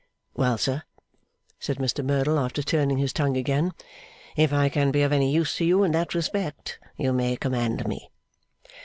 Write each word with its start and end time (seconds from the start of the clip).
'Well, 0.33 0.57
sir,' 0.57 0.81
said 1.59 1.77
Mr 1.77 2.03
Merdle, 2.03 2.39
after 2.39 2.63
turning 2.63 2.97
his 2.97 3.13
tongue 3.13 3.37
again, 3.37 3.71
'if 4.35 4.51
I 4.51 4.67
can 4.67 4.89
be 4.89 5.03
of 5.03 5.11
any 5.13 5.31
use 5.31 5.55
to 5.57 5.63
you 5.65 5.83
in 5.83 5.91
that 5.91 6.15
respect, 6.15 6.79
you 6.97 7.13
may 7.13 7.35
command 7.35 7.87
me. 7.87 8.09